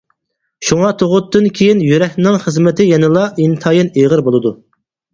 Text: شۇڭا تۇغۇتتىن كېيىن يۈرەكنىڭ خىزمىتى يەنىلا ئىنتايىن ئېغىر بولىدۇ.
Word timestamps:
شۇڭا 0.69 0.89
تۇغۇتتىن 1.01 1.51
كېيىن 1.59 1.85
يۈرەكنىڭ 1.89 2.39
خىزمىتى 2.47 2.91
يەنىلا 2.91 3.29
ئىنتايىن 3.47 3.97
ئېغىر 3.99 4.29
بولىدۇ. 4.31 4.61